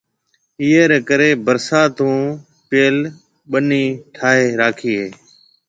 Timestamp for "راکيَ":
4.59-4.93